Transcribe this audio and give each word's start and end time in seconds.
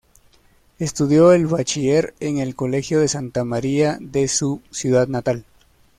Estudió 0.79 1.31
el 1.31 1.45
bachiller 1.45 2.15
en 2.19 2.39
el 2.39 2.55
Colegio 2.55 2.99
de 2.99 3.07
Santa 3.07 3.43
María 3.45 3.99
de 4.01 4.27
su 4.27 4.59
ciudad 4.71 5.07
natal. 5.07 5.45